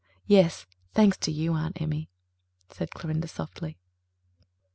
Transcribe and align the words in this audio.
"Yes, 0.25 0.65
thanks 0.95 1.15
to 1.17 1.31
you, 1.31 1.53
Aunt 1.53 1.79
Emmy," 1.79 2.09
said 2.71 2.89
Clorinda 2.89 3.27
softly. 3.27 3.77